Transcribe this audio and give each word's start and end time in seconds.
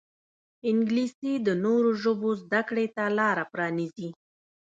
انګلیسي 0.69 1.33
د 1.47 1.47
نورو 1.63 1.91
ژبو 2.03 2.29
زده 2.43 2.61
کړې 2.69 2.85
ته 2.95 3.03
لاره 3.19 3.43
پرانیزي 3.53 4.09